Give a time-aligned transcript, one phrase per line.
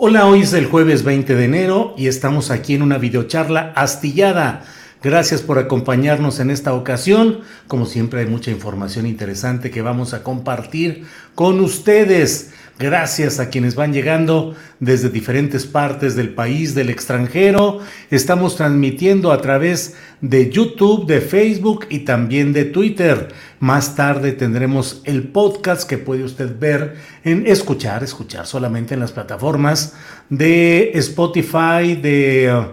[0.00, 4.62] Hola, hoy es el jueves 20 de enero y estamos aquí en una videocharla astillada.
[5.02, 7.40] Gracias por acompañarnos en esta ocasión.
[7.66, 12.52] Como siempre hay mucha información interesante que vamos a compartir con ustedes.
[12.78, 17.80] Gracias a quienes van llegando desde diferentes partes del país, del extranjero.
[18.08, 23.34] Estamos transmitiendo a través de YouTube, de Facebook y también de Twitter.
[23.58, 29.10] Más tarde tendremos el podcast que puede usted ver en escuchar, escuchar solamente en las
[29.10, 29.96] plataformas
[30.30, 32.64] de Spotify, de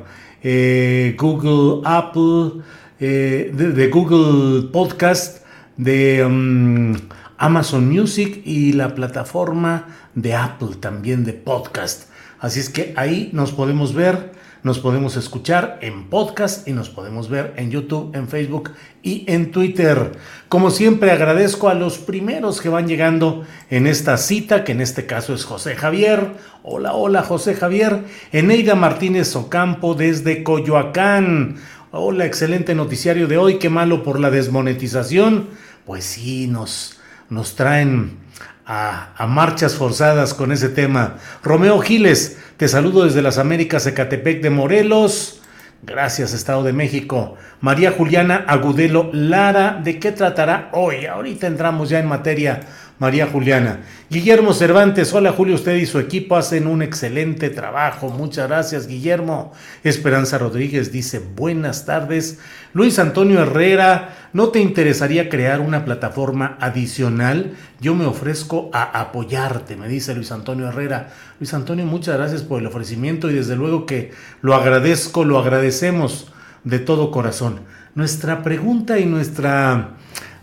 [0.44, 2.62] eh, Google, Apple,
[3.00, 5.44] eh, de, Google Podcast,
[5.78, 6.24] de...
[6.24, 6.96] Um,
[7.38, 12.10] Amazon Music y la plataforma de Apple también de podcast.
[12.40, 14.32] Así es que ahí nos podemos ver,
[14.64, 18.72] nos podemos escuchar en podcast y nos podemos ver en YouTube, en Facebook
[19.04, 20.14] y en Twitter.
[20.50, 25.06] Como siempre agradezco a los primeros que van llegando en esta cita, que en este
[25.06, 26.34] caso es José Javier.
[26.64, 28.04] Hola, hola José Javier.
[28.32, 31.58] Eneida Martínez Ocampo desde Coyoacán.
[31.92, 33.58] Hola, excelente noticiario de hoy.
[33.60, 35.48] Qué malo por la desmonetización.
[35.86, 37.00] Pues sí, nos
[37.30, 38.18] nos traen
[38.66, 41.16] a, marchas forzadas con ese tema.
[41.44, 45.42] Romeo Giles, te saludo desde las Américas, Ecatepec de Morelos.
[45.84, 47.36] Gracias, Estado de México.
[47.62, 51.06] María Juliana Agudelo Lara, ¿de qué tratará hoy?
[51.06, 52.62] Ahorita entramos ya en materia
[52.98, 53.82] María Juliana.
[54.10, 58.10] Guillermo Cervantes, hola Julio, usted y su equipo hacen un excelente trabajo.
[58.10, 59.52] Muchas gracias, Guillermo.
[59.84, 62.40] Esperanza Rodríguez dice buenas tardes.
[62.74, 67.56] Luis Antonio Herrera, ¿no te interesaría crear una plataforma adicional?
[67.82, 71.14] Yo me ofrezco a apoyarte, me dice Luis Antonio Herrera.
[71.40, 74.12] Luis Antonio, muchas gracias por el ofrecimiento y desde luego que
[74.42, 76.32] lo agradezco, lo agradecemos
[76.64, 77.60] de todo corazón.
[77.94, 79.96] Nuestra pregunta y nuestra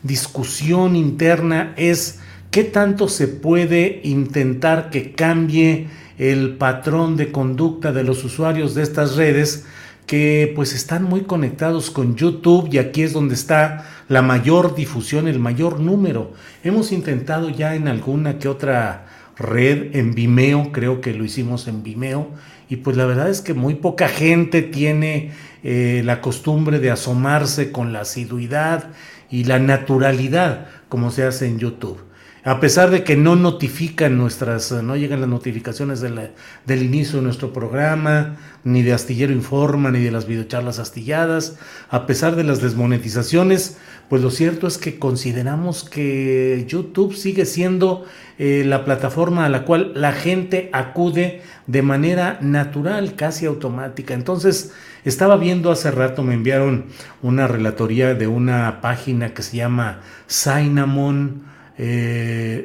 [0.02, 2.18] discusión interna es
[2.52, 5.86] ¿Qué tanto se puede intentar que cambie
[6.18, 9.64] el patrón de conducta de los usuarios de estas redes
[10.06, 15.28] que pues están muy conectados con YouTube y aquí es donde está la mayor difusión,
[15.28, 16.34] el mayor número.
[16.62, 19.06] Hemos intentado ya en alguna que otra
[19.38, 22.28] red, en Vimeo, creo que lo hicimos en Vimeo,
[22.68, 25.30] y pues la verdad es que muy poca gente tiene
[25.64, 28.90] eh, la costumbre de asomarse con la asiduidad
[29.30, 32.11] y la naturalidad como se hace en YouTube
[32.44, 37.52] a pesar de que no notifican nuestras, no llegan las notificaciones del inicio de nuestro
[37.52, 41.56] programa, ni de Astillero Informa, ni de las videocharlas astilladas,
[41.88, 48.04] a pesar de las desmonetizaciones, pues lo cierto es que consideramos que YouTube sigue siendo
[48.38, 54.14] eh, la plataforma a la cual la gente acude de manera natural, casi automática.
[54.14, 54.72] Entonces,
[55.04, 56.86] estaba viendo hace rato, me enviaron
[57.22, 61.51] una relatoría de una página que se llama Cinnamon
[61.84, 62.64] eh,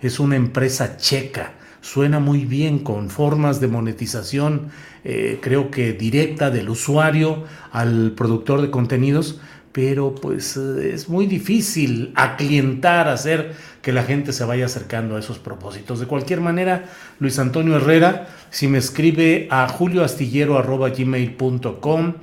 [0.00, 1.54] Es una empresa checa.
[1.80, 4.68] Suena muy bien con formas de monetización,
[5.04, 9.40] eh, creo que directa del usuario al productor de contenidos,
[9.70, 15.20] pero pues eh, es muy difícil aclientar, hacer que la gente se vaya acercando a
[15.20, 16.00] esos propósitos.
[16.00, 16.86] De cualquier manera,
[17.20, 22.14] Luis Antonio Herrera, si me escribe a julioastillero.gmail.com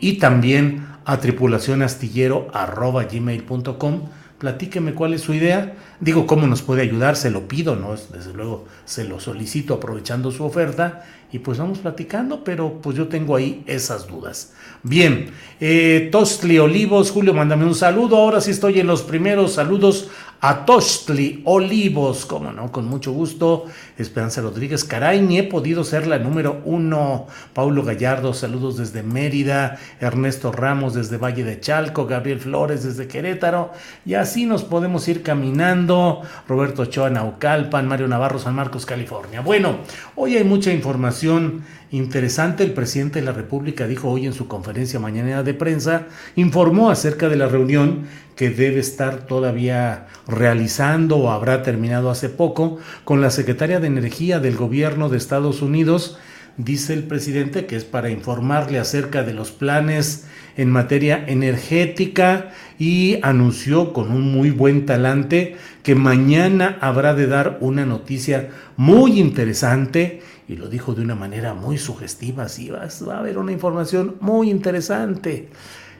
[0.00, 4.00] y también a tripulacionastillero.gmail.com.
[4.38, 5.76] Platíqueme cuál es su idea.
[5.98, 7.92] Digo, cómo nos puede ayudar, se lo pido, ¿no?
[7.92, 11.06] Desde luego se lo solicito aprovechando su oferta.
[11.32, 14.52] y pues vamos platicando, pero pues yo tengo ahí esas dudas.
[14.82, 15.30] Bien,
[15.60, 18.16] eh, Tostli Olivos, Julio, mándame un saludo.
[18.16, 20.08] Ahora sí estoy en los primeros saludos
[20.40, 23.64] a Tostli Olivos, como no, con mucho gusto.
[23.96, 27.26] Esperanza Rodríguez, caray, ni he podido ser la número uno.
[27.52, 29.78] Paulo Gallardo, saludos desde Mérida.
[30.00, 32.06] Ernesto Ramos desde Valle de Chalco.
[32.06, 33.72] Gabriel Flores desde Querétaro.
[34.04, 36.22] Y así nos podemos ir caminando.
[36.46, 37.88] Roberto Ochoa, Naucalpan.
[37.88, 39.40] Mario Navarro, San Marcos, California.
[39.40, 39.78] Bueno,
[40.14, 42.64] hoy hay mucha información interesante.
[42.64, 47.28] El presidente de la República dijo hoy en su conferencia mañanera de prensa, informó acerca
[47.28, 48.06] de la reunión
[48.36, 54.40] que debe estar todavía realizando o habrá terminado hace poco con la secretaria de Energía
[54.40, 56.18] del gobierno de Estados Unidos,
[56.56, 63.18] dice el presidente que es para informarle acerca de los planes en materia energética y
[63.22, 70.22] anunció con un muy buen talante que mañana habrá de dar una noticia muy interesante
[70.48, 74.50] y lo dijo de una manera muy sugestiva, así va, a haber una información muy
[74.50, 75.48] interesante.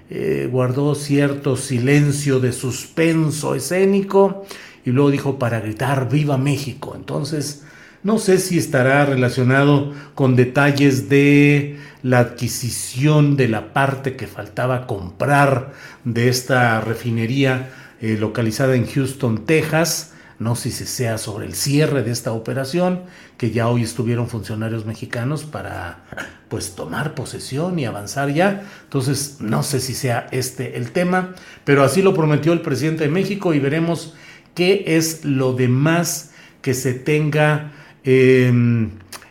[0.08, 4.44] Eh, guardó cierto silencio de suspenso escénico
[4.84, 6.94] y luego dijo para gritar viva México.
[6.94, 7.64] Entonces,
[8.04, 14.86] no sé si estará relacionado con detalles de la adquisición de la parte que faltaba
[14.86, 15.72] comprar
[16.04, 17.70] de esta refinería
[18.00, 23.02] eh, localizada en Houston, Texas no sé si sea sobre el cierre de esta operación,
[23.38, 26.04] que ya hoy estuvieron funcionarios mexicanos para
[26.48, 28.64] pues tomar posesión y avanzar ya.
[28.84, 31.34] Entonces, no sé si sea este el tema,
[31.64, 34.14] pero así lo prometió el presidente de México y veremos
[34.54, 37.72] qué es lo demás que se tenga
[38.04, 38.90] em,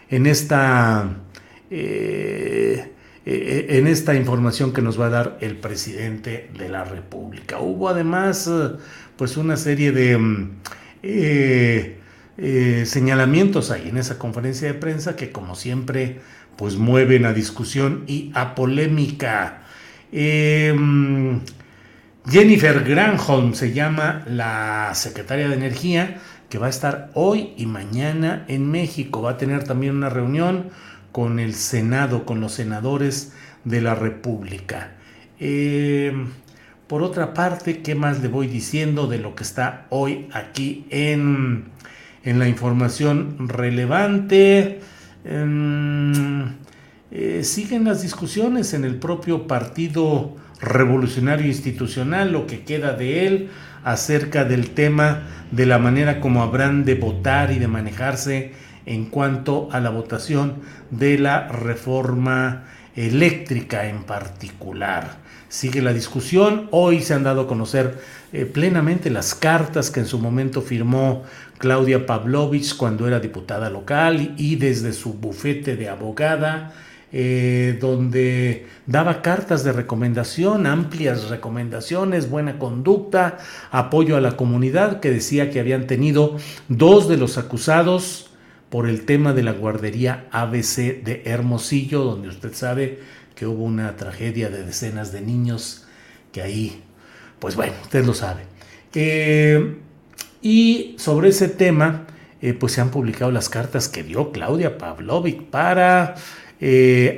[0.10, 1.18] en esta
[1.70, 2.92] eh,
[3.26, 7.60] eh, en esta información que nos va a dar el presidente de la República.
[7.60, 8.50] Hubo además
[9.18, 10.50] pues una serie de em,
[11.08, 11.98] eh,
[12.38, 16.20] eh, señalamientos ahí en esa conferencia de prensa que como siempre
[16.56, 19.62] pues mueven a discusión y a polémica.
[20.12, 21.42] Em,
[22.28, 28.44] Jennifer Granholm se llama la secretaria de Energía que va a estar hoy y mañana
[28.48, 29.22] en México.
[29.22, 30.72] Va a tener también una reunión
[31.12, 34.96] con el Senado, con los senadores de la República.
[35.40, 36.14] Eh,
[36.88, 41.66] por otra parte, ¿qué más le voy diciendo de lo que está hoy aquí en,
[42.24, 44.82] la información relevante?
[45.24, 46.54] Em,
[47.12, 53.50] eh, siguen las discusiones en el propio Partido Revolucionario Institucional, lo que queda de él,
[53.84, 58.54] acerca del tema de la manera como habrán de votar y de manejarse
[58.86, 60.56] en cuanto a la votación
[60.92, 65.18] de la reforma eléctrica en particular.
[65.50, 66.68] Sigue la discusión.
[66.72, 68.00] Hoy se han dado a conocer
[68.34, 71.24] eh, plenamente las cartas que en su momento firmó
[71.58, 76.74] Claudia Pavlovich cuando era diputada local y desde su bufete de abogada,
[77.12, 83.38] eh, donde daba cartas de recomendación, amplias recomendaciones, buena conducta,
[83.72, 86.36] apoyo a la comunidad, que decía que habían tenido
[86.68, 88.32] dos de los acusados
[88.76, 93.00] por el tema de la guardería ABC de Hermosillo, donde usted sabe
[93.34, 95.86] que hubo una tragedia de decenas de niños
[96.34, 96.84] que ahí,
[97.40, 98.42] pues bueno, usted lo sabe.
[98.94, 99.78] Eh,
[100.42, 102.06] y sobre ese tema,
[102.42, 106.16] eh, pues se han publicado las cartas que dio Claudia Pavlovic para
[106.60, 107.18] eh,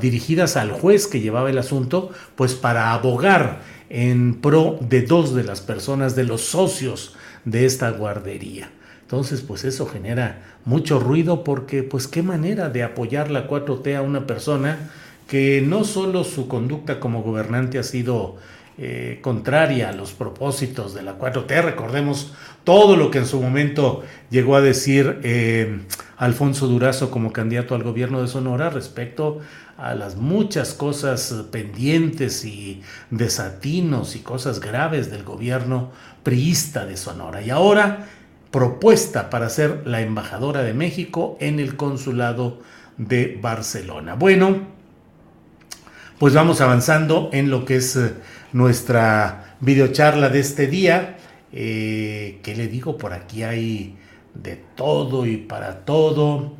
[0.00, 5.42] dirigidas al juez que llevaba el asunto, pues para abogar en pro de dos de
[5.42, 8.70] las personas, de los socios de esta guardería.
[9.04, 14.02] Entonces, pues eso genera mucho ruido porque, pues, qué manera de apoyar la 4T a
[14.02, 14.90] una persona
[15.28, 18.36] que no solo su conducta como gobernante ha sido
[18.76, 22.32] eh, contraria a los propósitos de la 4T, recordemos
[22.64, 25.80] todo lo que en su momento llegó a decir eh,
[26.16, 29.38] Alfonso Durazo como candidato al gobierno de Sonora respecto
[29.76, 35.92] a las muchas cosas pendientes y desatinos y cosas graves del gobierno
[36.24, 37.42] priista de Sonora.
[37.42, 38.08] Y ahora
[38.54, 42.60] propuesta para ser la embajadora de México en el consulado
[42.96, 44.14] de Barcelona.
[44.14, 44.68] Bueno,
[46.20, 48.14] pues vamos avanzando en lo que es eh,
[48.52, 51.16] nuestra videocharla de este día.
[51.52, 52.96] Eh, ¿Qué le digo?
[52.96, 53.96] Por aquí hay
[54.34, 56.52] de todo y para todo.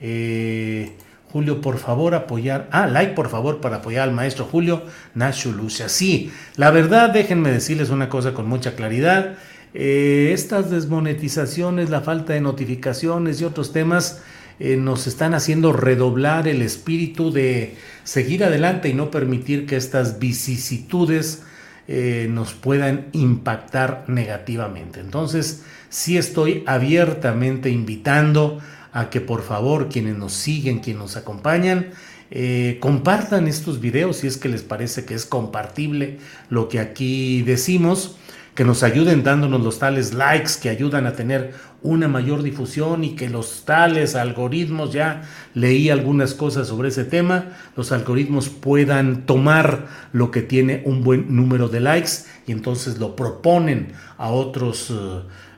[0.00, 0.92] Eh,
[1.32, 2.70] Julio, por favor, apoyar.
[2.72, 5.90] Ah, like, por favor, para apoyar al maestro Julio Nacho Lucia.
[5.90, 9.36] Sí, la verdad, déjenme decirles una cosa con mucha claridad.
[9.74, 14.22] Estas desmonetizaciones, la falta de notificaciones y otros temas
[14.58, 17.74] eh, nos están haciendo redoblar el espíritu de
[18.04, 21.42] seguir adelante y no permitir que estas vicisitudes
[21.88, 25.00] eh, nos puedan impactar negativamente.
[25.00, 28.60] Entonces, sí estoy abiertamente invitando
[28.92, 31.90] a que por favor quienes nos siguen, quienes nos acompañan,
[32.30, 36.18] eh, compartan estos videos si es que les parece que es compartible
[36.50, 38.16] lo que aquí decimos,
[38.54, 43.16] que nos ayuden dándonos los tales likes que ayudan a tener una mayor difusión y
[43.16, 45.22] que los tales algoritmos, ya
[45.54, 51.34] leí algunas cosas sobre ese tema, los algoritmos puedan tomar lo que tiene un buen
[51.34, 54.92] número de likes y entonces lo proponen a otros,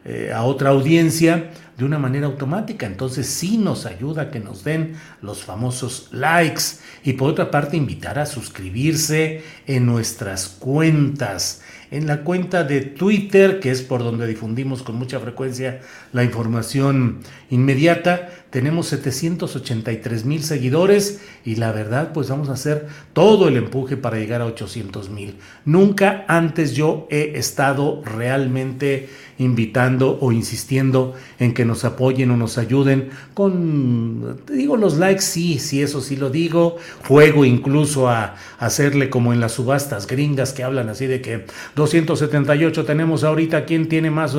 [0.05, 2.87] eh, a otra audiencia de una manera automática.
[2.87, 6.63] Entonces sí nos ayuda a que nos den los famosos likes.
[7.03, 11.63] Y por otra parte, invitar a suscribirse en nuestras cuentas.
[11.91, 15.81] En la cuenta de Twitter, que es por donde difundimos con mucha frecuencia
[16.13, 23.49] la información inmediata, tenemos 783 mil seguidores y la verdad pues vamos a hacer todo
[23.49, 25.39] el empuje para llegar a 800 mil.
[25.65, 32.59] Nunca antes yo he estado realmente invitando o insistiendo en que nos apoyen o nos
[32.59, 33.11] ayuden.
[33.35, 36.77] Con, digo los likes, sí, sí, eso sí lo digo,
[37.07, 41.45] juego incluso a, hacerle como en las subastas gringas que hablan así de que
[41.77, 44.35] 278 tenemos ahorita, ¿quién tiene más?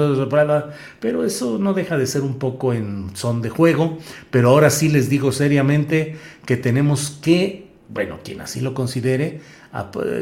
[0.99, 3.97] Pero eso no deja de ser un poco en son de juego.
[4.31, 9.41] Pero ahora sí les digo seriamente que tenemos que, bueno, quien así lo considere,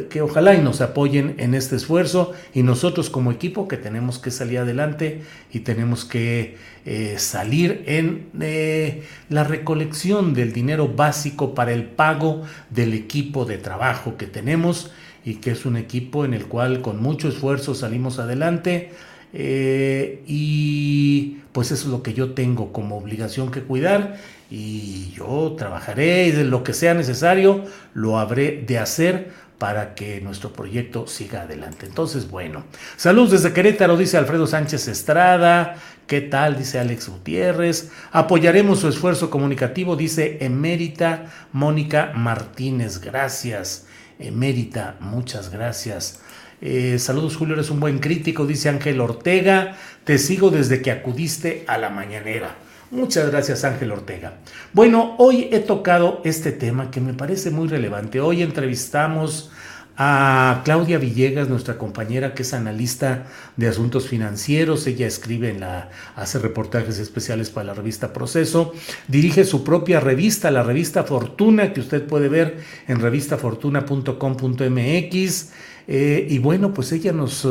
[0.09, 4.31] que ojalá y nos apoyen en este esfuerzo y nosotros como equipo que tenemos que
[4.31, 11.71] salir adelante y tenemos que eh, salir en eh, la recolección del dinero básico para
[11.71, 14.91] el pago del equipo de trabajo que tenemos
[15.23, 18.91] y que es un equipo en el cual con mucho esfuerzo salimos adelante
[19.33, 24.17] eh, y pues eso es lo que yo tengo como obligación que cuidar
[24.49, 30.19] y yo trabajaré y de lo que sea necesario lo habré de hacer para que
[30.21, 31.85] nuestro proyecto siga adelante.
[31.85, 32.65] Entonces, bueno,
[32.97, 35.77] saludos desde Querétaro, dice Alfredo Sánchez Estrada.
[36.05, 36.57] ¿Qué tal?
[36.57, 37.89] Dice Alex Gutiérrez.
[38.11, 42.99] Apoyaremos su esfuerzo comunicativo, dice Emérita Mónica Martínez.
[42.99, 43.85] Gracias,
[44.19, 46.19] Emérita, muchas gracias.
[46.61, 49.75] Eh, saludos Julio, eres un buen crítico, dice Ángel Ortega.
[50.03, 52.55] Te sigo desde que acudiste a la mañanera.
[52.91, 54.35] Muchas gracias Ángel Ortega.
[54.71, 58.19] Bueno, hoy he tocado este tema que me parece muy relevante.
[58.19, 59.51] Hoy entrevistamos
[59.95, 65.91] a Claudia Villegas, nuestra compañera que es analista de asuntos financieros, ella escribe en la
[66.15, 68.73] hace reportajes especiales para la revista Proceso,
[69.07, 72.57] dirige su propia revista, la revista Fortuna que usted puede ver
[72.87, 75.51] en revistafortuna.com.mx
[75.87, 77.49] eh, y bueno, pues ella nos eh,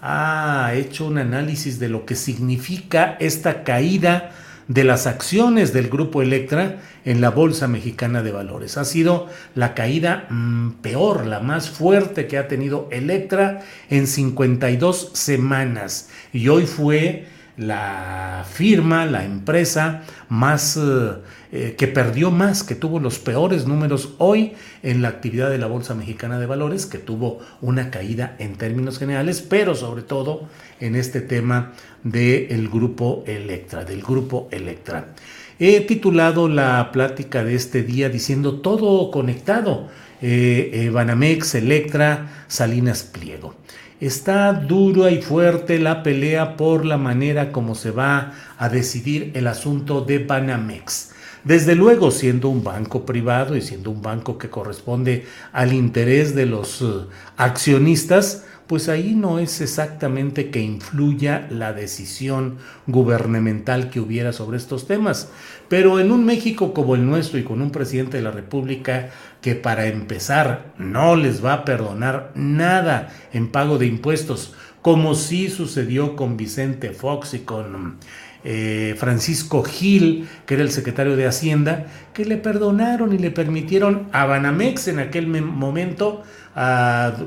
[0.00, 4.32] ha hecho un análisis de lo que significa esta caída
[4.68, 8.76] de las acciones del grupo Electra en la Bolsa Mexicana de Valores.
[8.76, 15.10] Ha sido la caída mm, peor, la más fuerte que ha tenido Electra en 52
[15.12, 16.08] semanas.
[16.32, 17.26] Y hoy fue
[17.56, 21.12] la firma, la empresa más eh,
[21.52, 25.66] eh, que perdió más, que tuvo los peores números hoy en la actividad de la
[25.66, 30.48] Bolsa Mexicana de Valores, que tuvo una caída en términos generales, pero sobre todo
[30.80, 31.72] en este tema
[32.02, 35.14] del grupo Electra, del grupo Electra.
[35.58, 39.88] He titulado la plática de este día diciendo todo conectado.
[40.20, 43.54] Eh, Banamex, Electra, Salinas Pliego.
[44.00, 49.46] Está dura y fuerte la pelea por la manera como se va a decidir el
[49.46, 51.12] asunto de Banamex.
[51.44, 56.44] Desde luego, siendo un banco privado y siendo un banco que corresponde al interés de
[56.44, 57.06] los eh,
[57.38, 64.86] accionistas, pues ahí no es exactamente que influya la decisión gubernamental que hubiera sobre estos
[64.86, 65.30] temas.
[65.68, 69.54] Pero en un México como el nuestro y con un presidente de la República que
[69.54, 76.16] para empezar no les va a perdonar nada en pago de impuestos, como sí sucedió
[76.16, 77.98] con Vicente Fox y con
[78.44, 84.08] eh, Francisco Gil, que era el secretario de Hacienda, que le perdonaron y le permitieron
[84.12, 86.22] a Banamex en aquel momento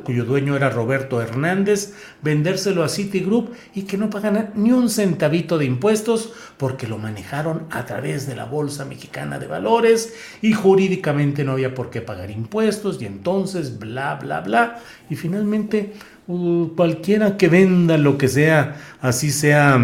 [0.04, 1.94] cuyo dueño era Roberto Hernández,
[2.24, 7.68] vendérselo a Citigroup y que no pagaran ni un centavito de impuestos porque lo manejaron
[7.70, 12.32] a través de la Bolsa Mexicana de Valores y jurídicamente no había por qué pagar
[12.32, 14.80] impuestos y entonces bla, bla, bla.
[15.12, 15.94] Y finalmente
[16.26, 19.80] uh, cualquiera que venda lo que sea, así sea...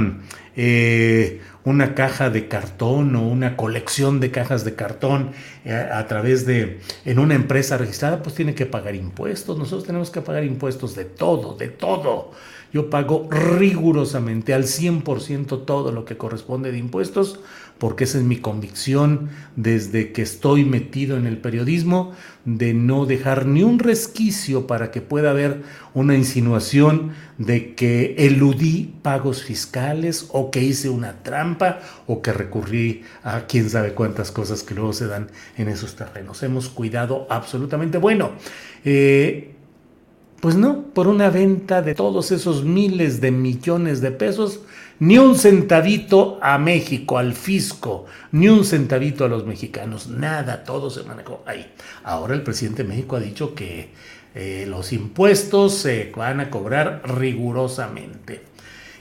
[0.57, 5.31] Eh, una caja de cartón o una colección de cajas de cartón
[5.65, 9.57] eh, a, través de, en una empresa registrada, pues tiene que pagar impuestos.
[9.57, 12.31] Nosotros tenemos que pagar impuestos de todo, de todo.
[12.73, 17.39] Yo pago rigurosamente al 100% todo lo que corresponde de impuestos
[17.77, 22.13] porque esa es mi convicción desde que estoy metido en el periodismo,
[22.45, 28.93] de no dejar ni un resquicio para que pueda haber una insinuación de que eludí
[29.01, 34.63] pagos fiscales o que hice una trampa o que recurrí a quién sabe cuántas cosas
[34.63, 36.43] que luego se dan en esos terrenos.
[36.43, 37.97] Hemos cuidado absolutamente.
[37.97, 38.31] Bueno,
[38.85, 39.54] eh,
[40.45, 44.59] pues no, por una venta de todos esos miles de millones de pesos,
[44.99, 50.91] ni un centavito a México, al fisco, ni un centavito a los mexicanos, nada, todo
[50.91, 51.73] se manejó ahí.
[52.03, 53.89] Ahora el presidente de México ha dicho que
[54.35, 58.43] eh, los impuestos se van a cobrar rigurosamente.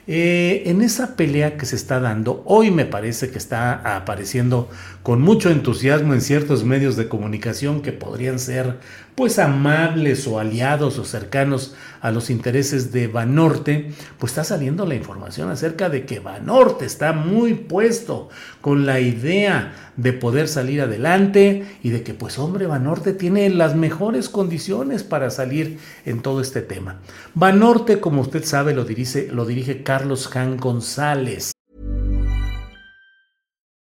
[0.06, 4.68] Eh, en esa pelea que se está dando, hoy me parece que está apareciendo
[5.02, 8.78] con mucho entusiasmo en ciertos medios de comunicación que podrían ser
[9.14, 14.94] pues amables o aliados o cercanos a los intereses de Banorte, pues está saliendo la
[14.94, 18.28] información acerca de que Banorte está muy puesto
[18.60, 23.74] con la idea de poder salir adelante y de que pues hombre Banorte tiene las
[23.74, 27.00] mejores condiciones para salir en todo este tema.
[27.32, 31.52] Banorte, como usted sabe, lo dirige, lo dirige Carlos Han González.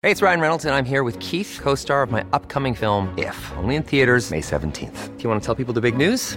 [0.03, 3.35] Hey, it's Ryan Reynolds and I'm here with Keith, co-star of my upcoming film If,
[3.57, 5.17] only in theaters May 17th.
[5.17, 6.37] Do you want to tell people the big news?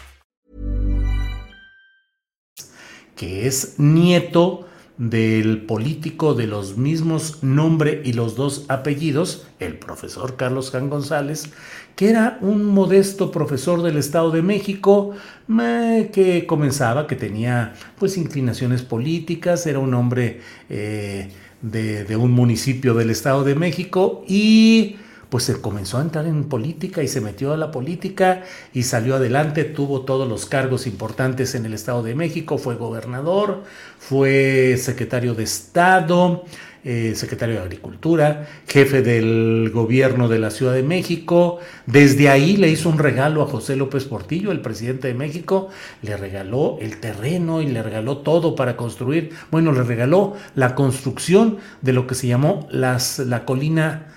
[3.21, 10.37] Que es nieto del político de los mismos nombre y los dos apellidos, el profesor
[10.37, 11.51] Carlos Jan González,
[11.95, 15.11] que era un modesto profesor del Estado de México
[15.47, 21.29] que comenzaba, que tenía pues inclinaciones políticas, era un hombre eh,
[21.61, 24.95] de, de un municipio del Estado de México y
[25.31, 29.15] pues se comenzó a entrar en política y se metió a la política y salió
[29.15, 33.63] adelante, tuvo todos los cargos importantes en el Estado de México, fue gobernador,
[33.97, 36.43] fue secretario de Estado,
[36.83, 41.59] eh, secretario de Agricultura, jefe del gobierno de la Ciudad de México.
[41.85, 45.69] Desde ahí le hizo un regalo a José López Portillo, el presidente de México,
[46.01, 51.59] le regaló el terreno y le regaló todo para construir, bueno, le regaló la construcción
[51.81, 54.07] de lo que se llamó las, la colina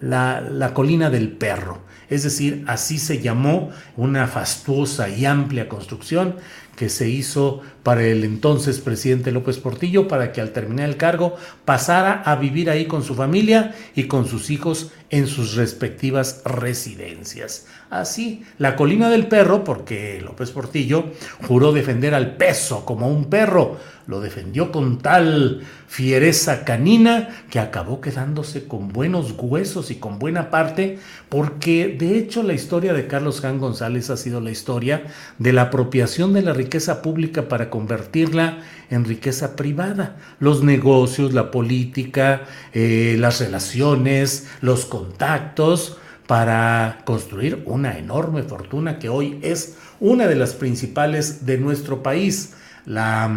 [0.00, 1.84] la, colina del perro.
[2.08, 6.36] Es decir, así se llamó una fastuosa y amplia construcción
[6.76, 11.34] que se hizo para el entonces presidente López Portillo para que al terminar el cargo
[11.64, 17.66] pasara a vivir ahí con su familia y con sus hijos en sus respectivas residencias.
[17.90, 21.04] Así, la colina del perro, porque López Portillo
[21.46, 23.76] juró defender al peso como un perro,
[24.08, 30.50] lo defendió con tal fiereza canina que acabó quedándose con buenos huesos y con buena
[30.50, 35.04] parte, porque de hecho la historia de Carlos Jan González ha sido la historia
[35.38, 36.65] de la apropiación de la riqueza
[37.02, 38.58] pública para convertirla
[38.90, 40.16] en riqueza privada.
[40.38, 49.08] Los negocios, la política, eh, las relaciones, los contactos, para construir una enorme fortuna que
[49.08, 52.54] hoy es una de las principales de nuestro país.
[52.84, 53.30] La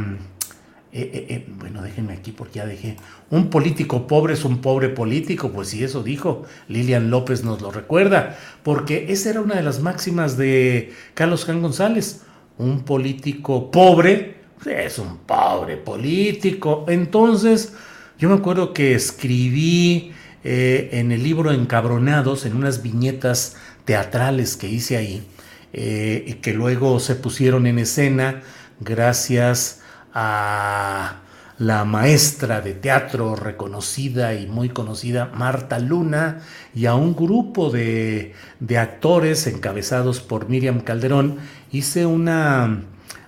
[0.91, 2.97] eh, eh, eh, bueno, déjenme aquí porque ya dejé.
[3.29, 6.45] Un político pobre es un pobre político, pues sí, eso dijo.
[6.67, 11.61] Lilian López nos lo recuerda, porque esa era una de las máximas de Carlos Jan
[11.61, 12.23] González.
[12.59, 16.85] Un político pobre es un pobre político.
[16.87, 17.73] Entonces,
[18.17, 20.11] yo me acuerdo que escribí
[20.43, 25.25] en el libro Encabronados, en unas viñetas teatrales que hice ahí,
[25.73, 28.41] y que luego se pusieron en escena
[28.79, 29.81] gracias
[30.13, 31.21] a
[31.59, 36.39] la maestra de teatro reconocida y muy conocida Marta Luna
[36.73, 38.33] y a un grupo de,
[38.77, 41.37] actores encabezados por Miriam Calderón,
[41.69, 42.83] hice una,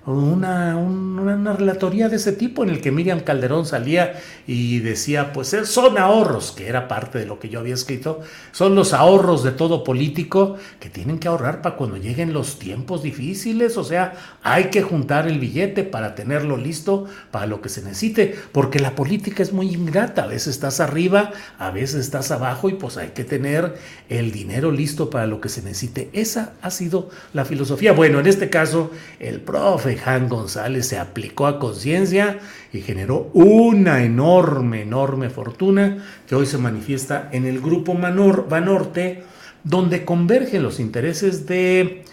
[0.06, 5.54] una, una, relatoría de ese tipo en el que Miriam Calderón salía y decía, pues
[5.54, 9.44] eh, son ahorros, que era parte de lo que yo había escrito, son los ahorros
[9.44, 14.14] de todo político que tienen que ahorrar para cuando lleguen los tiempos difíciles, o sea,
[14.42, 18.96] hay que juntar el billete para tenerlo listo para lo que se necesite, porque la
[18.96, 23.10] política es muy ingrata, a veces estás arriba, a veces estás abajo y pues hay
[23.10, 23.76] que tener
[24.10, 26.10] el dinero listo para lo que se necesite.
[26.14, 27.94] Esa ha sido la filosofía.
[27.94, 32.40] Bueno, en este caso, el profe Jan González se aplicó a conciencia
[32.74, 39.24] y generó una enorme, enorme fortuna que hoy se manifiesta en el grupo Manor, Banorte,
[39.64, 42.04] donde convergen los intereses de,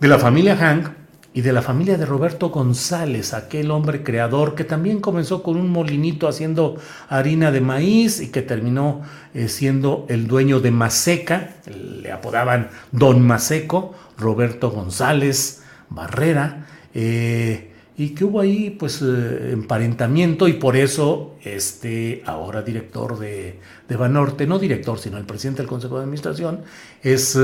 [0.00, 1.02] de la familia Hank
[1.34, 5.70] y de la familia de Roberto González, aquel hombre creador que también comenzó con un
[5.70, 6.76] molinito haciendo
[7.08, 9.00] harina de maíz y que terminó
[9.32, 16.61] eh, siendo el dueño de Maseca, le apodaban Don Maseco, Roberto González Barrera,
[16.94, 23.58] eh, y que hubo ahí pues eh, emparentamiento y por eso este ahora director de,
[23.88, 26.60] de Banorte, no director, sino el presidente del Consejo de Administración,
[27.02, 27.38] es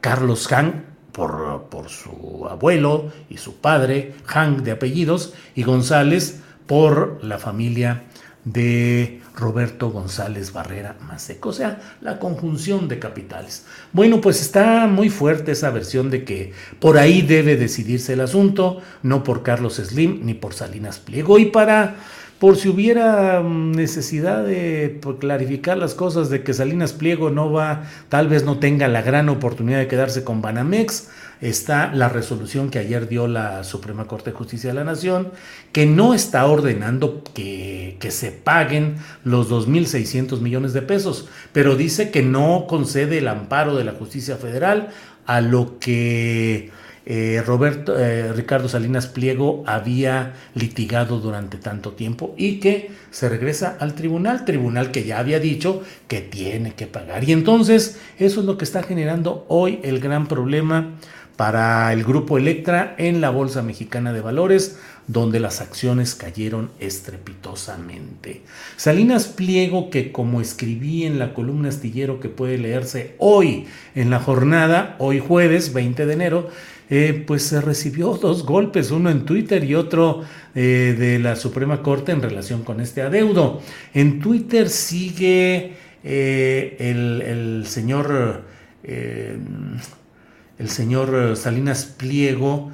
[0.00, 7.38] Carlos Hahn, por, su abuelo y su padre, Hank de apellidos, y González por la
[7.38, 8.04] familia
[8.44, 13.66] de Roberto González Barrera Maseco, o sea, la conjunción de capitales.
[13.92, 18.80] Bueno, pues está muy fuerte esa versión de que por ahí debe decidirse el asunto,
[19.02, 21.38] no por Carlos Slim ni por Salinas Pliego.
[21.38, 21.96] Y para
[22.38, 27.50] por si hubiera mm, necesidad de pues, clarificar las cosas de que Salinas Pliego no
[27.50, 31.08] va, tal vez no tenga la gran oportunidad de quedarse con Banamex,
[31.40, 35.32] está la resolución que ayer dio la Suprema Corte de Justicia de la Nación,
[35.72, 42.10] que no está ordenando que, que se paguen los 2.600 millones de pesos, pero dice
[42.10, 44.90] que no concede el amparo de la justicia federal
[45.26, 46.70] a lo que
[47.08, 53.76] eh, Roberto, eh, Ricardo Salinas Pliego había litigado durante tanto tiempo y que se regresa
[53.78, 57.22] al tribunal, tribunal que ya había dicho que tiene que pagar.
[57.22, 60.96] Y entonces eso es lo que está generando hoy el gran problema
[61.36, 68.42] para el grupo Electra en la Bolsa Mexicana de Valores, donde las acciones cayeron estrepitosamente.
[68.76, 74.18] Salinas Pliego, que como escribí en la columna astillero que puede leerse hoy en la
[74.18, 76.50] jornada, hoy jueves 20 de enero,
[76.88, 80.22] eh, pues se recibió dos golpes, uno en Twitter y otro
[80.54, 83.60] eh, de la Suprema Corte en relación con este adeudo.
[83.92, 88.44] En Twitter sigue eh, el, señor,
[88.84, 92.70] el señor Salinas Pliego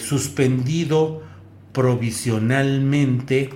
[0.00, 1.22] suspendido
[1.72, 3.50] provisionalmente,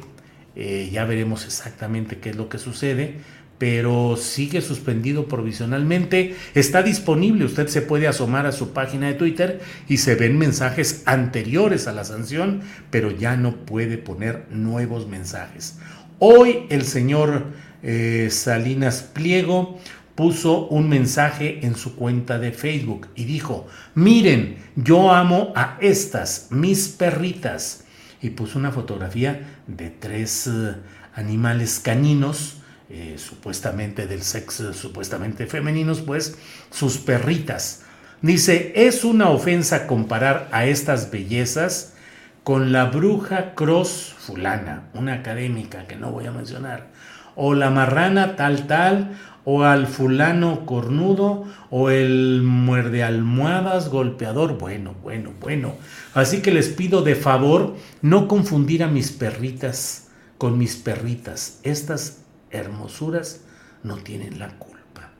[0.56, 3.16] ya veremos exactamente qué es lo que sucede,
[3.60, 6.34] pero sigue suspendido provisionalmente.
[6.54, 11.02] Está disponible, usted se puede asomar a su página de Twitter y se ven mensajes
[11.04, 15.78] anteriores a la sanción, pero ya no puede poner nuevos mensajes.
[16.18, 17.48] Hoy el señor
[17.82, 19.78] eh, Salinas Pliego
[20.14, 26.46] puso un mensaje en su cuenta de Facebook y dijo, miren, yo amo a estas,
[26.48, 27.84] mis perritas.
[28.22, 30.76] Y puso una fotografía de tres eh,
[31.14, 32.59] animales caninos
[32.92, 36.36] eh, supuestamente del sexo, supuestamente femeninos, pues
[36.72, 37.82] sus perritas.
[38.20, 41.94] Dice, es una ofensa comparar a estas bellezas
[42.42, 46.88] con la bruja Cross fulana, una académica que no voy a mencionar,
[47.36, 54.58] o la marrana tal tal, o al fulano cornudo, o el muerde almohadas golpeador.
[54.58, 55.74] Bueno, bueno, bueno.
[56.12, 61.60] Así que les pido de favor no confundir a mis perritas con mis perritas.
[61.62, 63.42] Estas hermosuras
[63.82, 65.10] no tienen la culpa.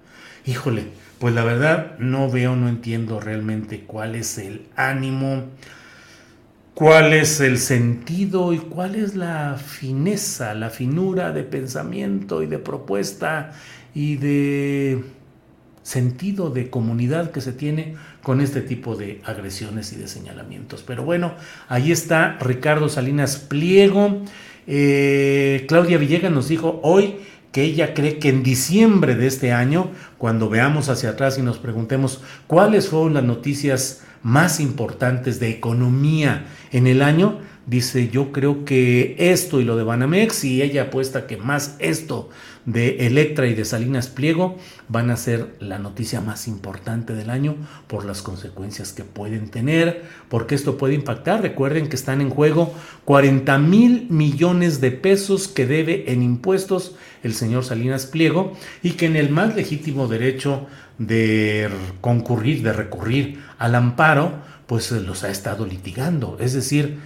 [0.47, 0.87] Híjole,
[1.19, 5.45] pues la verdad no veo, no entiendo realmente cuál es el ánimo,
[6.75, 12.59] cuál es el sentido y cuál es la fineza, la finura de pensamiento y de
[12.59, 13.53] propuesta
[13.95, 15.05] y de
[15.83, 20.83] sentido de comunidad que se tiene con este tipo de agresiones y de señalamientos.
[20.87, 21.35] Pero bueno,
[21.69, 24.23] ahí está Ricardo Salinas Pliego.
[24.67, 27.17] Eh, Claudia Villegas nos dijo hoy
[27.53, 31.59] que ella cree que en diciembre de este año, cuando veamos hacia atrás y nos
[31.59, 37.41] preguntemos cuáles fueron las noticias más importantes de economía en el año,
[37.71, 42.29] dice yo creo que esto y lo de Banamex y ella apuesta que más esto
[42.67, 47.55] de Electra y de Salinas Pliego van a ser la noticia más importante del año
[47.87, 51.43] por las consecuencias que pueden tener, porque esto puede impactar.
[51.43, 57.35] Recuerden que están en juego 40 mil millones de pesos que debe en impuestos el
[57.35, 58.53] señor Salinas Pliego
[58.83, 60.67] y que en el más legítimo derecho
[60.99, 64.35] de concurrir, de recurrir al amparo,
[64.67, 66.37] pues los ha estado litigando.
[66.41, 66.99] Es decir,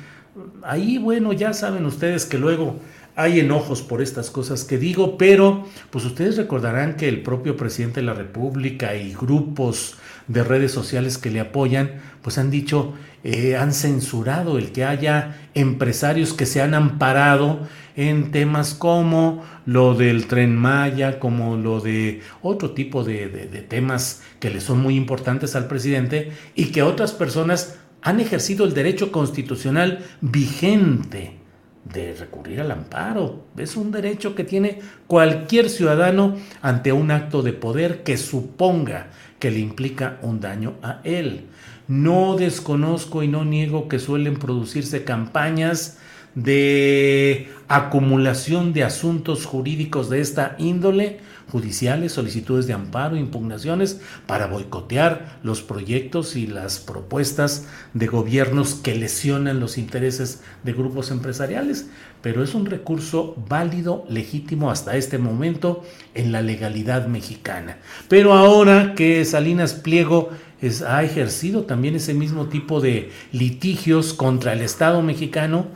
[0.63, 2.81] ahí, bueno, ya saben ustedes que luego
[3.17, 8.01] hay enojos por estas cosas que digo, pero pues ustedes recordarán que el propio presidente
[8.01, 13.57] de la República y grupos de redes sociales que le apoyan, pues han dicho, eh,
[13.57, 17.61] han censurado el que haya empresarios que se han amparado
[17.95, 24.23] en temas como lo del tren Maya, como lo de otro tipo de, de temas
[24.41, 29.11] que le son muy importantes al presidente y que otras personas han ejercido el derecho
[29.11, 31.39] constitucional vigente
[31.91, 33.47] de recurrir al amparo.
[33.57, 39.51] Es un derecho que tiene cualquier ciudadano ante un acto de poder que suponga que
[39.51, 41.47] le implica un daño a él.
[41.89, 45.99] No desconozco y no niego que suelen producirse campañas
[46.35, 55.39] de acumulación de asuntos jurídicos de esta índole, judiciales, solicitudes de amparo, impugnaciones, para boicotear
[55.43, 61.89] los proyectos y las propuestas de gobiernos que lesionan los intereses de grupos empresariales.
[62.23, 67.79] Pero es un recurso válido, legítimo hasta este momento en la legalidad mexicana.
[68.09, 70.31] Pero ahora que Salinas Pliego
[70.87, 75.67] ha ejercido también ese mismo tipo de litigios contra el Estado mexicano,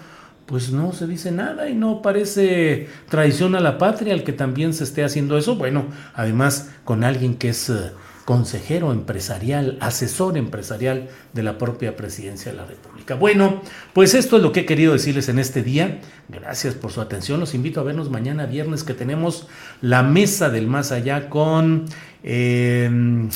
[0.49, 4.73] pues no se dice nada y no parece traición a la patria el que también
[4.73, 5.57] se esté haciendo eso.
[5.57, 5.85] Bueno,
[6.15, 7.93] además con alguien que es eh,
[8.25, 13.15] consejero empresarial, asesor empresarial de la propia presidencia de la República.
[13.15, 13.61] Bueno,
[13.93, 16.01] pues esto es lo que he querido decirles en este día.
[16.31, 17.41] Gracias por su atención.
[17.41, 19.49] Los invito a vernos mañana viernes que tenemos
[19.83, 21.85] la mesa del más allá con...
[22.23, 23.29] Eh,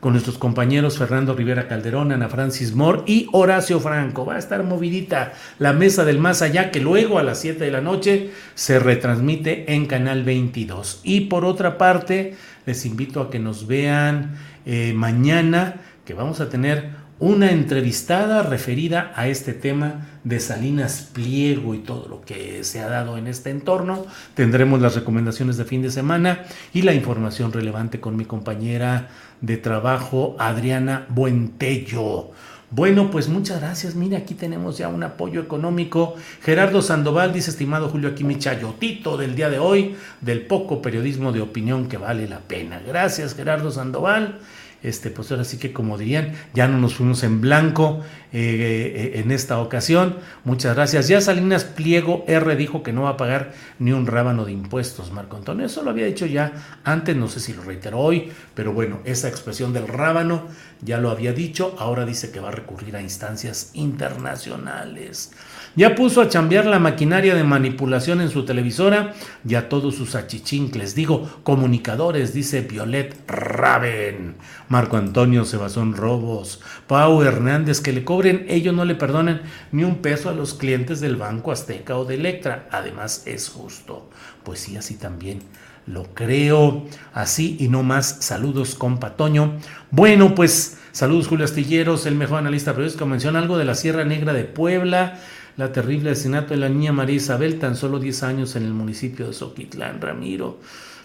[0.00, 4.24] con nuestros compañeros Fernando Rivera Calderón, Ana Francis Moore y Horacio Franco.
[4.24, 7.70] Va a estar movidita la mesa del más allá que luego a las 7 de
[7.70, 11.00] la noche se retransmite en Canal 22.
[11.04, 12.34] Y por otra parte,
[12.64, 19.12] les invito a que nos vean eh, mañana que vamos a tener una entrevistada referida
[19.14, 23.50] a este tema de Salinas Pliego y todo lo que se ha dado en este
[23.50, 24.06] entorno.
[24.34, 29.08] Tendremos las recomendaciones de fin de semana y la información relevante con mi compañera
[29.40, 32.30] de trabajo, Adriana Buentello.
[32.70, 33.96] Bueno, pues muchas gracias.
[33.96, 36.14] Mira, aquí tenemos ya un apoyo económico.
[36.42, 41.32] Gerardo Sandoval dice, estimado Julio, aquí mi chayotito del día de hoy, del poco periodismo
[41.32, 42.80] de opinión que vale la pena.
[42.86, 44.38] Gracias, Gerardo Sandoval
[44.82, 48.00] este, pues ahora sí que como dirían, ya no nos fuimos en blanco
[48.32, 50.16] eh, en esta ocasión.
[50.44, 51.08] Muchas gracias.
[51.08, 55.12] Ya Salinas Pliego R dijo que no va a pagar ni un rábano de impuestos,
[55.12, 55.66] Marco Antonio.
[55.66, 56.52] Eso lo había dicho ya
[56.84, 60.46] antes, no sé si lo reiteró hoy, pero bueno, esa expresión del rábano
[60.82, 65.32] ya lo había dicho, ahora dice que va a recurrir a instancias internacionales.
[65.76, 69.14] Ya puso a chambear la maquinaria de manipulación en su televisora
[69.46, 74.36] y a todos sus achichincles, digo, comunicadores, dice Violet Raven.
[74.68, 76.60] Marco Antonio se basó en robos.
[76.88, 81.16] Pau Hernández, que le ellos no le perdonen ni un peso a los clientes del
[81.16, 82.68] Banco Azteca o de Electra.
[82.70, 84.08] Además, es justo.
[84.44, 85.40] Pues sí, así también
[85.86, 86.86] lo creo.
[87.12, 88.18] Así y no más.
[88.20, 89.58] Saludos, compa Toño.
[89.90, 93.06] Bueno, pues saludos, Julio Astilleros, el mejor analista periodístico.
[93.06, 95.18] Menciona algo de la Sierra Negra de Puebla
[95.60, 99.26] la terrible asesinato de la niña María Isabel, tan solo 10 años en el municipio
[99.26, 100.58] de Soquitlán, Ramiro.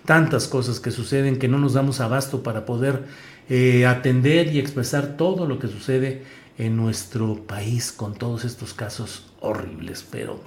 [0.06, 3.04] Tantas cosas que suceden que no nos damos abasto para poder
[3.50, 6.24] eh, atender y expresar todo lo que sucede
[6.58, 10.06] en nuestro país con todos estos casos horribles.
[10.10, 10.42] Pero,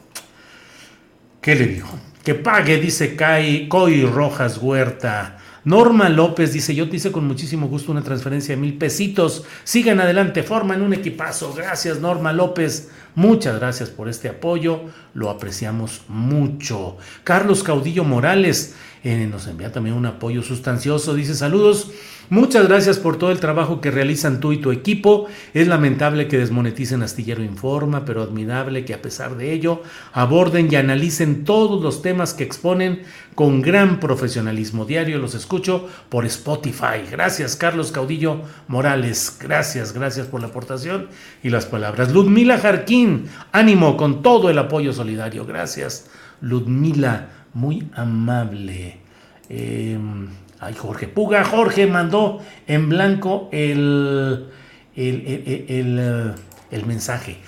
[1.41, 1.89] ¿qué le digo?
[2.25, 5.39] Que pague, dice Kai, Coy Rojas Huerta.
[5.65, 9.45] Norma López dice, yo te hice con muchísimo gusto una transferencia de mil pesitos.
[9.65, 11.53] Sigan adelante, forman un equipazo.
[11.53, 12.91] Gracias, Norma López.
[13.15, 16.97] Muchas gracias por este apoyo, lo apreciamos mucho.
[17.25, 21.91] Carlos Caudillo Morales eh, nos envía también un apoyo sustancioso, dice saludos.
[22.31, 25.29] Muchas gracias por todo el trabajo que realizan tú y tu equipo.
[25.55, 30.77] Es lamentable que desmoneticen Astillero Informa, pero admirable que a pesar de ello aborden y
[30.77, 33.03] analicen todos los temas que exponen
[33.35, 34.85] con gran profesionalismo.
[34.85, 37.09] Diario los escucho por Spotify.
[37.11, 39.39] Gracias, Carlos Caudillo Morales.
[39.41, 41.09] Gracias, gracias por la aportación
[41.43, 42.13] y las palabras.
[42.13, 45.47] Ludmila Jarquín, ánimo con todo el apoyo solidario.
[45.47, 46.11] Gracias,
[46.43, 48.99] Ludmila, muy amable.
[49.49, 49.99] Eh,
[50.61, 54.49] Ay, Jorge Puga, Jorge mandó en blanco el,
[54.97, 56.35] el,
[56.71, 57.39] el, mensaje.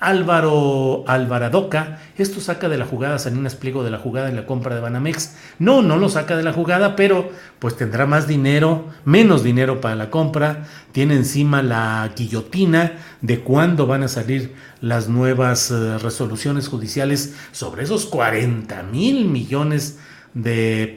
[0.00, 4.74] Álvaro Alvaradoca, esto saca de la jugada Salinas Pliego de la jugada en la compra
[4.74, 5.34] de Banamex.
[5.58, 9.96] No, no lo saca de la jugada, pero pues tendrá más dinero, menos dinero para
[9.96, 10.64] la compra.
[10.92, 17.84] Tiene encima la guillotina de cuándo van a salir las nuevas eh, resoluciones judiciales sobre
[17.84, 20.17] esos 40 mil millones de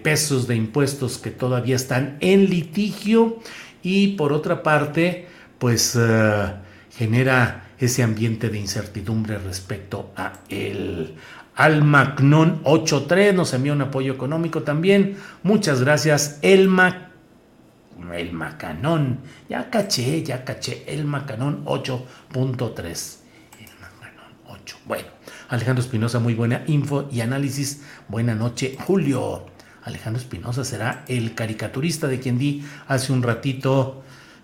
[0.03, 3.39] pesos de impuestos que todavía están en litigio
[3.83, 6.53] y por otra parte, pues eh,
[6.91, 11.15] genera ese ambiente de incertidumbre respecto a él.
[11.55, 15.17] Almacnon 83 nos envía un apoyo económico también.
[15.43, 17.09] Muchas gracias, Elma.
[18.13, 19.19] El Macanón.
[19.49, 20.83] Ya caché, ya caché.
[20.87, 23.17] El Macanón 8.3.
[23.59, 24.77] El Macanón 8.
[24.85, 25.07] Bueno,
[25.51, 27.81] Alejandro Espinosa, muy buena info y análisis.
[28.07, 29.47] Buena noche, Julio.
[29.83, 34.01] Alejandro Espinosa será el caricaturista de quien di hace un ratito.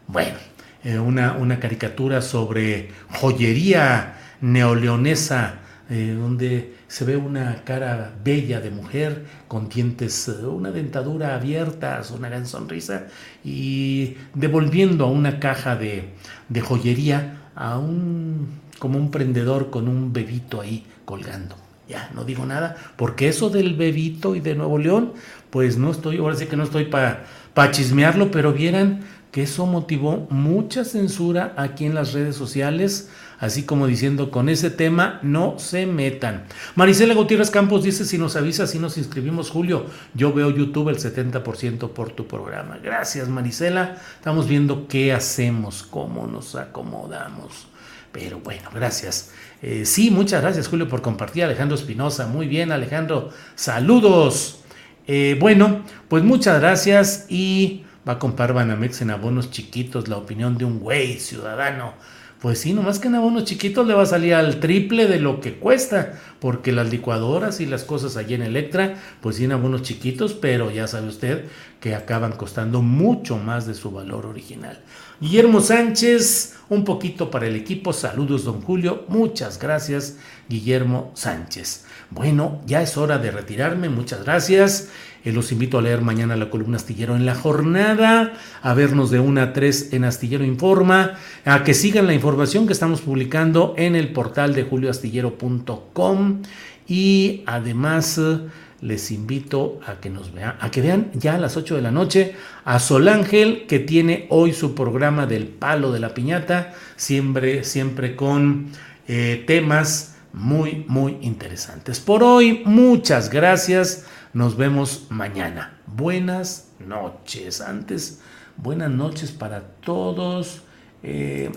[0.08, 0.36] Bueno,
[0.84, 2.92] eh, una, una caricatura sobre
[3.22, 10.72] joyería neoleonesa eh, donde se ve una cara bella de mujer con dientes, eh, una
[10.72, 13.08] dentadura abierta, una gran sonrisa
[13.46, 16.10] y devolviendo a una caja de,
[16.50, 21.56] de joyería a un como un prendedor con un bebito ahí colgando.
[21.88, 25.14] Ya, no digo nada, porque eso del bebito y de Nuevo León,
[25.50, 29.66] pues no estoy, ahora sí que no estoy para pa chismearlo, pero vieran que eso
[29.66, 33.10] motivó mucha censura aquí en las redes sociales
[33.40, 36.46] así como diciendo, con ese tema no se metan.
[36.76, 40.98] Marisela Gutiérrez Campos dice, si nos avisa, si nos inscribimos, Julio, yo veo YouTube el
[40.98, 42.78] 70% por tu programa.
[42.82, 43.98] Gracias, Marisela.
[44.16, 47.68] Estamos viendo qué hacemos, cómo nos acomodamos.
[48.12, 49.32] Pero bueno, gracias.
[49.62, 51.44] Eh, sí, muchas gracias, Julio, por compartir.
[51.44, 53.30] Alejandro Espinosa, muy bien, Alejandro.
[53.56, 54.60] Saludos.
[55.08, 60.58] Eh, bueno, pues muchas gracias y va a comprar Banamex en abonos chiquitos la opinión
[60.58, 61.94] de un güey ciudadano.
[62.42, 65.42] Pues sí, nomás que en abonos chiquitos le va a salir al triple de lo
[65.42, 69.82] que cuesta, porque las licuadoras y las cosas allí en Electra, pues sí en abonos
[69.82, 71.46] chiquitos, pero ya sabe usted
[71.80, 74.80] que acaban costando mucho más de su valor original.
[75.20, 81.87] Guillermo Sánchez, un poquito para el equipo, saludos don Julio, muchas gracias Guillermo Sánchez.
[82.10, 84.90] Bueno, ya es hora de retirarme, muchas gracias.
[85.26, 89.20] Eh, los invito a leer mañana la columna Astillero en la jornada, a vernos de
[89.20, 93.96] 1 a 3 en Astillero Informa, a que sigan la información que estamos publicando en
[93.98, 96.44] el portal de julioastillero.com
[96.88, 98.40] y además eh,
[98.80, 101.92] les invito a que nos vean, a que vean ya a las 8 de la
[101.92, 107.66] noche a Sol Ángel que tiene hoy su programa del palo de la piñata, siempre,
[107.66, 108.68] siempre con
[109.10, 112.00] eh, temas muy, muy interesantes.
[112.00, 114.06] Por hoy, muchas gracias.
[114.34, 115.80] Nos vemos mañana.
[115.88, 117.60] Buenas noches.
[117.60, 118.22] Antes,
[118.56, 120.62] buenas noches para todos.
[121.02, 121.52] Eh,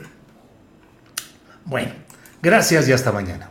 [1.64, 1.92] bueno,
[2.42, 3.50] gracias y hasta mañana.